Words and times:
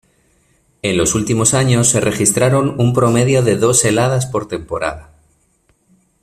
En 0.81 0.97
los 0.97 1.13
últimos 1.13 1.53
años 1.53 1.89
se 1.89 1.99
registraron 1.99 2.73
un 2.79 2.91
promedio 2.91 3.43
de 3.43 3.55
dos 3.55 3.85
heladas 3.85 4.25
por 4.25 4.47
temporada. 4.47 5.13